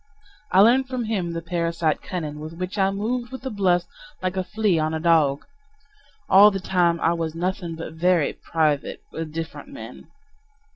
[0.51, 3.85] I learned from him the parasite cunning With which I moved with the bluffs,
[4.23, 5.45] like a flea on a dog.
[6.27, 10.07] All the time I was nothing but "very private," with different men.